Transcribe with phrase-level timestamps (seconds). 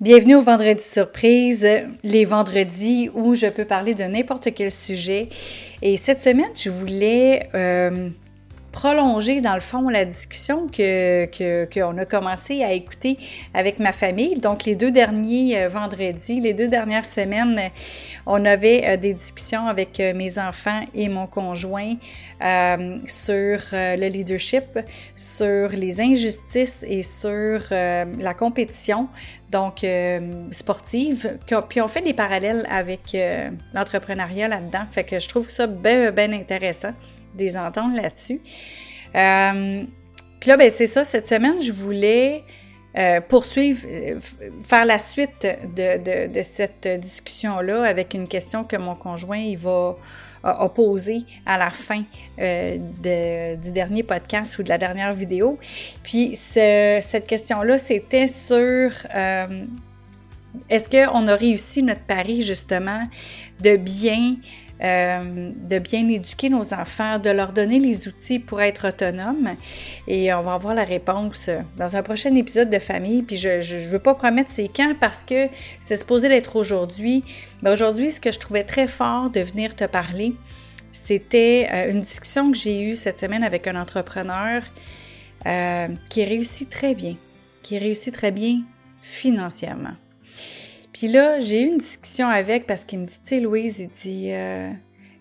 [0.00, 1.66] Bienvenue au Vendredi Surprise,
[2.04, 5.28] les vendredis où je peux parler de n'importe quel sujet.
[5.82, 8.08] Et cette semaine, je voulais euh,
[8.78, 11.26] prolonger dans le fond la discussion que
[11.74, 13.18] qu'on a commencé à écouter
[13.52, 14.36] avec ma famille.
[14.36, 17.72] Donc les deux derniers euh, vendredis, les deux dernières semaines,
[18.24, 21.96] on avait euh, des discussions avec euh, mes enfants et mon conjoint
[23.06, 24.78] sur le leadership,
[25.16, 29.08] sur les injustices et sur la compétition
[29.50, 29.84] donc
[30.52, 31.36] sportive.
[31.68, 33.16] Puis on fait des parallèles avec
[33.74, 34.86] l'entrepreneuriat là-dedans.
[34.92, 36.92] Fait que je trouve ça bien, bien intéressant
[37.56, 38.40] entendre là-dessus.
[39.14, 39.82] Euh,
[40.46, 42.44] là, ben, c'est ça, cette semaine, je voulais
[42.96, 44.18] euh, poursuivre, euh,
[44.62, 45.46] faire la suite
[45.76, 49.96] de, cette discussion-là avec une question que mon conjoint il va
[50.44, 52.04] a posée à la fin
[52.38, 55.58] du dernier podcast ou de la dernière vidéo.
[56.04, 58.92] Puis cette question-là, c'était sur
[60.70, 63.02] est-ce qu'on a réussi notre pari justement
[63.60, 64.36] de bien
[64.82, 69.56] euh, de bien éduquer nos enfants, de leur donner les outils pour être autonomes.
[70.06, 73.22] Et on va avoir la réponse dans un prochain épisode de famille.
[73.22, 75.48] Puis je ne veux pas promettre c'est quand parce que
[75.80, 77.24] c'est supposé d'être aujourd'hui.
[77.62, 80.34] Mais aujourd'hui, ce que je trouvais très fort de venir te parler,
[80.92, 84.62] c'était euh, une discussion que j'ai eue cette semaine avec un entrepreneur
[85.46, 87.16] euh, qui réussit très bien,
[87.62, 88.62] qui réussit très bien
[89.02, 89.94] financièrement.
[90.92, 93.88] Puis là, j'ai eu une discussion avec parce qu'il me dit, tu sais, Louise, il
[93.88, 94.70] dit, euh,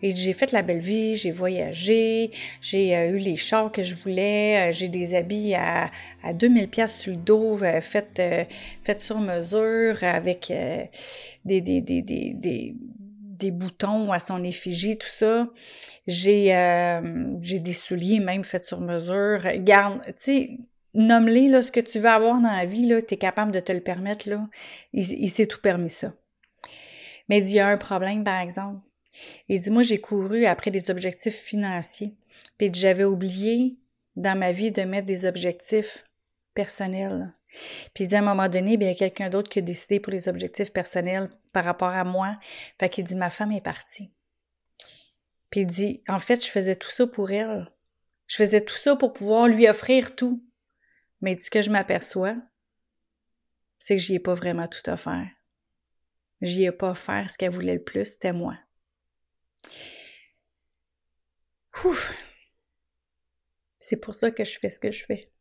[0.02, 4.70] j'ai fait la belle vie, j'ai voyagé, j'ai euh, eu les chars que je voulais,
[4.70, 5.92] euh, j'ai des habits à,
[6.24, 8.22] à 2000 pièces sur le dos, faites,
[8.84, 10.52] fait sur mesure avec
[11.46, 15.48] des, des, des, des, des boutons à son effigie, tout ça.
[16.08, 16.48] J'ai
[17.42, 19.42] j'ai des souliers même faits sur mesure.
[19.60, 20.58] Garde, tu sais,
[20.98, 23.72] nomme-les, là, ce que tu veux avoir dans la vie, là, es capable de te
[23.72, 24.50] le permettre, là.
[24.92, 26.14] Il, s'est tout permis ça.
[27.30, 28.82] Mais il y a un problème, par exemple.
[29.48, 32.14] Il dit, moi, j'ai couru après des objectifs financiers.
[32.58, 33.78] Puis j'avais oublié
[34.16, 36.06] dans ma vie de mettre des objectifs
[36.54, 37.34] personnels.
[37.94, 39.62] Puis il dit, à un moment donné, bien, il y a quelqu'un d'autre qui a
[39.62, 42.38] décidé pour les objectifs personnels par rapport à moi.
[42.80, 44.12] Fait qu'il dit, ma femme est partie.
[45.52, 47.72] Puis il dit, en fait, je faisais tout ça pour elle.
[48.26, 50.44] Je faisais tout ça pour pouvoir lui offrir tout.
[51.22, 52.36] Mais ce que je m'aperçois,
[53.80, 55.28] c'est que j'y ai pas vraiment tout offert.
[56.42, 58.58] J'y ai pas offert ce qu'elle voulait le plus, c'était moi.
[61.84, 62.14] Ouf!
[63.80, 65.32] C'est pour ça que je fais ce que je fais.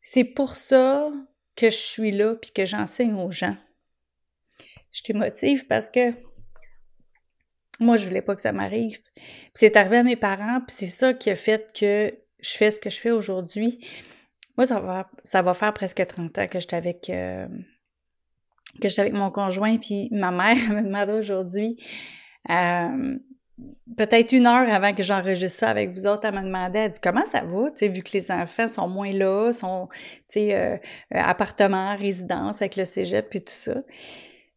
[0.00, 1.12] C'est pour ça
[1.56, 3.56] que je suis là puis que j'enseigne aux gens.
[4.90, 6.14] Je te motive parce que
[7.80, 9.00] moi, je voulais pas que ça m'arrive.
[9.52, 12.78] c'est arrivé à mes parents, puis c'est ça qui a fait que je fais ce
[12.78, 13.84] que je fais aujourd'hui.
[14.56, 17.46] Moi, ça va, ça va faire presque 30 ans que j'étais avec, euh,
[18.80, 21.76] que j'étais avec mon conjoint, puis ma mère me demandé aujourd'hui,
[22.50, 23.16] euh,
[23.96, 27.00] peut-être une heure avant que j'enregistre ça avec vous autres, elle m'a demandé, elle dit
[27.02, 30.54] comment ça va, tu sais, vu que les enfants sont moins là, sont, tu sais,
[30.54, 30.76] euh,
[31.10, 33.74] appartement, résidence avec le cégep puis tout ça.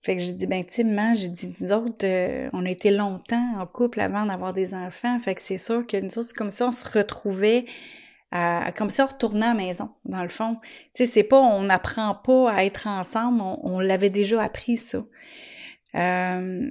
[0.04, 2.06] Fait que j'ai dit, ben, timement, j'ai dit, nous autres,
[2.54, 5.20] on a été longtemps en couple avant d'avoir des enfants.
[5.20, 7.66] Fait que c'est sûr que nous autres, c'est comme ça, on se retrouvait
[8.32, 10.58] comme ça, retourner à la maison, dans le fond.
[10.94, 15.04] Tu sais, c'est pas, on n'apprend pas à être ensemble, on, l'avait déjà appris, ça.
[15.96, 16.70] Euh,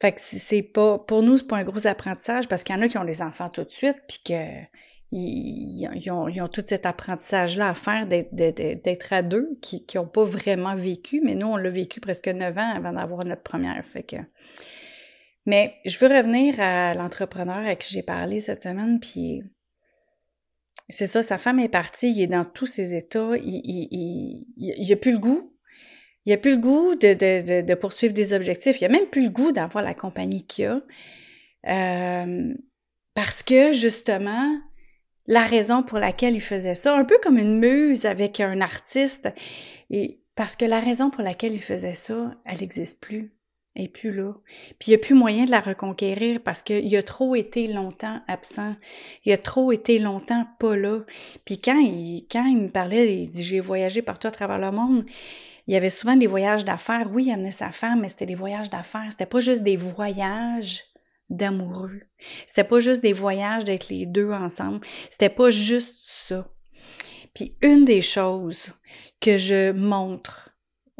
[0.00, 2.82] fait que c'est pas, pour nous, c'est pas un gros apprentissage parce qu'il y en
[2.82, 4.64] a qui ont des enfants tout de suite, puis que
[5.12, 11.20] ils, ont, tout cet apprentissage-là à faire d'être à deux, qui n'ont pas vraiment vécu,
[11.24, 13.84] mais nous, on l'a vécu presque neuf ans avant d'avoir notre première.
[13.86, 14.16] Fait que...
[15.46, 19.42] Mais je veux revenir à l'entrepreneur avec qui j'ai parlé cette semaine, puis
[20.90, 24.96] c'est ça, sa femme est partie, il est dans tous ses états, il, il, a
[24.96, 25.52] plus le goût.
[26.26, 28.80] Il a plus le goût de, de, de, poursuivre des objectifs.
[28.80, 30.82] Il a même plus le goût d'avoir la compagnie qu'il a.
[31.66, 32.54] Euh,
[33.14, 34.60] parce que, justement,
[35.26, 39.28] la raison pour laquelle il faisait ça, un peu comme une muse avec un artiste,
[39.88, 43.32] et parce que la raison pour laquelle il faisait ça, elle n'existe plus
[43.76, 44.32] et plus là.
[44.78, 48.20] Puis il n'y a plus moyen de la reconquérir parce qu'il a trop été longtemps
[48.26, 48.74] absent.
[49.24, 51.00] Il a trop été longtemps pas là.
[51.44, 54.70] Puis quand il, quand il me parlait, il dit j'ai voyagé partout à travers le
[54.70, 55.04] monde.
[55.66, 57.08] Il y avait souvent des voyages d'affaires.
[57.12, 59.06] Oui, il amenait sa femme, mais c'était des voyages d'affaires.
[59.10, 60.84] C'était pas juste des voyages
[61.28, 62.00] d'amoureux.
[62.46, 64.80] C'était pas juste des voyages d'être les deux ensemble.
[65.10, 66.48] C'était pas juste ça.
[67.34, 68.74] Puis une des choses
[69.20, 70.49] que je montre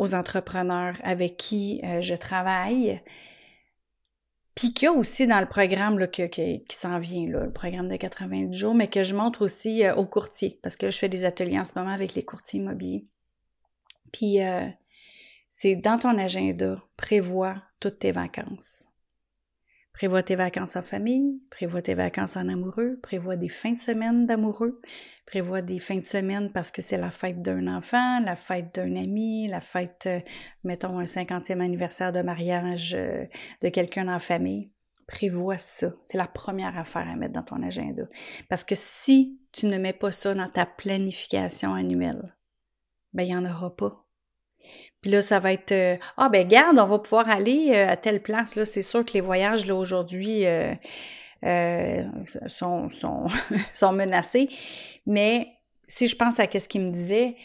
[0.00, 3.02] aux entrepreneurs avec qui euh, je travaille.
[4.54, 7.96] Puis qu'il y a aussi dans le programme là, qui s'en vient, le programme de
[7.96, 11.26] 80 jours, mais que je montre aussi euh, aux courtiers, parce que je fais des
[11.26, 13.04] ateliers en ce moment avec les courtiers immobiliers.
[14.10, 14.66] Puis, euh,
[15.50, 18.89] c'est dans ton agenda, prévois toutes tes vacances.
[19.92, 24.24] Prévois tes vacances en famille, prévois tes vacances en amoureux, prévois des fins de semaine
[24.24, 24.80] d'amoureux,
[25.26, 28.96] prévois des fins de semaine parce que c'est la fête d'un enfant, la fête d'un
[28.96, 30.20] ami, la fête, euh,
[30.64, 33.26] mettons, un cinquantième anniversaire de mariage euh,
[33.62, 34.70] de quelqu'un en famille.
[35.06, 35.92] Prévois ça.
[36.02, 38.04] C'est la première affaire à mettre dans ton agenda.
[38.48, 42.36] Parce que si tu ne mets pas ça dans ta planification annuelle,
[43.12, 44.06] ben, il n'y en aura pas.
[45.00, 47.96] Puis là, ça va être euh, Ah ben garde, on va pouvoir aller euh, à
[47.96, 48.56] telle place.
[48.56, 50.74] Là, c'est sûr que les voyages là aujourd'hui euh,
[52.48, 54.48] sont, menacés.
[55.06, 55.48] Mais
[55.86, 57.36] si je pense à ce qu'il me disait,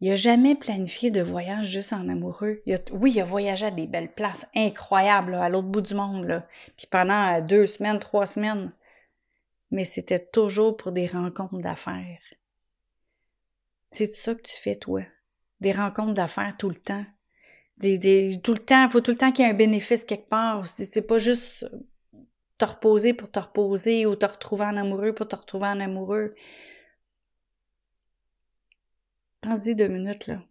[0.00, 2.62] il n'a jamais planifié de voyage juste en amoureux.
[2.92, 6.24] oui, il a voyagé à des belles places incroyables à l'autre bout du monde.
[6.24, 6.46] Là.
[6.76, 8.72] Puis pendant deux semaines, trois semaines.
[9.70, 12.20] Mais c'était toujours pour des rencontres d'affaires.
[13.90, 15.02] C'est ça que tu fais, toi?
[15.60, 17.04] Des rencontres d'affaires tout le temps.
[17.80, 20.66] Tout le temps, il faut tout le temps qu'il y ait un bénéfice quelque part.
[20.66, 21.66] C'est pas juste
[22.58, 26.34] te reposer pour te reposer ou te retrouver en amoureux pour te retrouver en amoureux.
[29.40, 30.42] Pense-y deux minutes, là.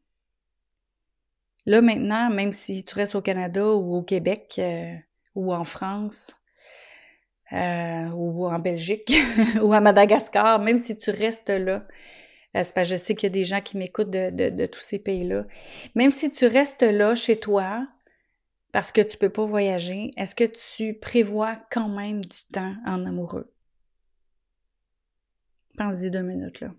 [1.66, 4.96] Là, maintenant, même si tu restes au Canada ou au Québec euh,
[5.36, 6.38] ou en France
[7.52, 9.14] euh, ou en Belgique
[9.62, 11.86] ou à Madagascar, même si tu restes là,
[12.64, 15.46] je sais qu'il y a des gens qui m'écoutent de, tous ces pays-là.
[15.96, 17.88] Même si tu restes là chez toi,
[18.72, 22.76] parce que tu ne peux pas voyager, est-ce que tu prévois quand même du temps
[22.86, 23.52] en amoureux?
[25.78, 26.72] Pense-y deux minutes, là.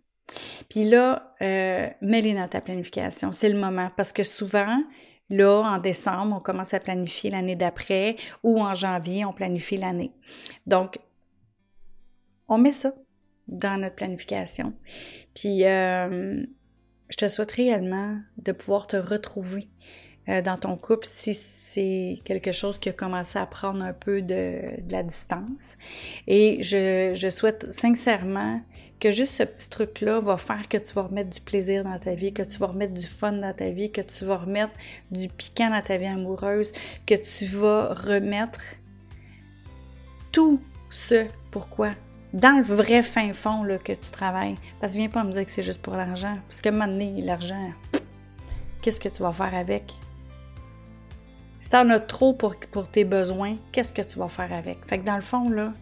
[0.68, 3.32] Puis là, euh, mets-les dans ta planification.
[3.32, 3.90] C'est le moment.
[3.96, 4.82] Parce que souvent,
[5.30, 10.12] là, en décembre, on commence à planifier l'année d'après ou en janvier, on planifie l'année.
[10.66, 10.98] Donc,
[12.48, 12.92] on met ça
[13.48, 14.74] dans notre planification.
[15.34, 16.44] Puis, euh,
[17.08, 19.68] je te souhaite réellement de pouvoir te retrouver
[20.28, 24.22] euh, dans ton couple si c'est quelque chose qui a commencé à prendre un peu
[24.22, 24.60] de,
[24.90, 25.76] la distance.
[26.26, 28.60] Et je, je, souhaite sincèrement
[29.00, 32.14] que juste ce petit truc-là va faire que tu vas remettre du plaisir dans ta
[32.14, 34.72] vie, que tu vas remettre du fun dans ta vie, que tu vas remettre
[35.10, 36.72] du piquant dans ta vie amoureuse,
[37.06, 38.60] que tu vas remettre
[40.32, 40.60] tout
[40.90, 41.94] ce pourquoi
[42.32, 44.54] dans le vrai fin fond là, que tu travailles.
[44.80, 46.36] Parce que viens pas me dire que c'est juste pour l'argent.
[46.48, 47.70] Parce que maintenant, l'argent,
[48.82, 49.94] qu'est-ce que tu vas faire avec?
[51.58, 54.78] Si t'en as trop pour, pour tes besoins, qu'est-ce que tu vas faire avec?
[54.86, 55.72] Fait que dans le fond, là,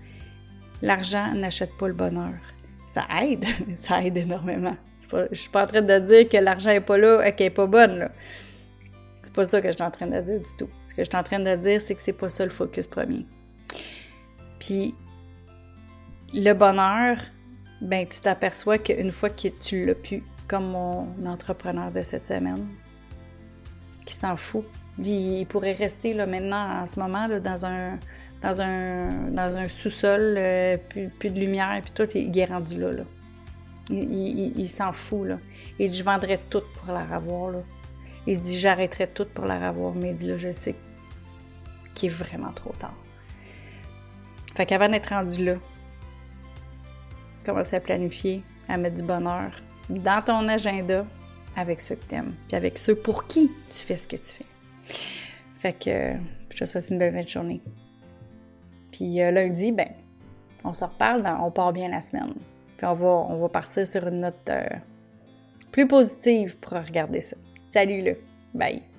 [0.83, 2.35] l'argent n'achète pas le bonheur.
[2.87, 3.45] Ça aide,
[3.77, 4.77] ça aide énormément.
[5.11, 7.51] Pas, je suis pas en train de dire que l'argent est pas là, qu'elle est
[7.51, 8.11] pas bonne, là.
[9.23, 10.69] C'est pas ça que je suis en train de dire du tout.
[10.83, 12.89] Ce que je suis en train de dire, c'est que c'est pas ça le focus
[12.89, 13.25] premier.
[14.59, 14.97] Puis,
[16.33, 17.19] le bonheur,
[17.81, 22.67] ben tu t'aperçois qu'une fois que tu l'as pu, comme mon entrepreneur de cette semaine,
[24.05, 24.65] qui s'en fout.
[25.05, 27.99] il pourrait rester là, maintenant, en ce moment, là, dans un
[28.43, 32.91] dans un, dans un sous-sol, euh, plus, de lumière, puis tout, il est rendu là.
[33.89, 35.29] Il, s'en fout.
[35.29, 35.39] Là.
[35.79, 37.55] Il dit Je vendrais tout pour la revoir.
[38.27, 39.95] Il dit J'arrêterais tout pour la revoir.
[39.95, 40.75] Mais il dit Là, je sais
[41.95, 42.97] qu'il est vraiment trop tard.
[44.57, 45.55] Fait qu'avant d'être rendu là,
[47.47, 49.53] commencer à planifier, à mettre du bonheur
[49.89, 51.07] dans ton agenda
[51.57, 54.33] avec ceux que tu aimes, puis avec ceux pour qui tu fais ce que tu
[54.33, 54.45] fais.
[55.61, 56.13] Fait que
[56.51, 57.63] je te souhaite une belle journée.
[58.93, 59.89] Puis euh, lundi, ben,
[60.65, 62.35] on se reparle, on part bien la semaine.
[62.77, 64.67] Puis on va, on va partir sur une note euh,
[65.71, 67.37] plus positive pour regarder ça.
[67.71, 68.13] Salut là,
[68.55, 68.96] bye!